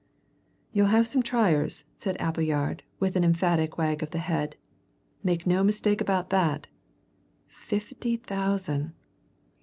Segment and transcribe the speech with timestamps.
[0.73, 4.55] "You'll have some triers," said Appleyard, with an emphatic wag of the head.
[5.21, 6.65] "Make no mistake about that!
[7.47, 8.93] Fifty thousand!